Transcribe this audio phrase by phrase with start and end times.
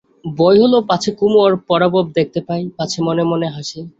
[0.25, 3.79] ভয় হল পাছে কুমু ওর পরাভব দেখতে পায়, পাছে মনে মনে হাসে।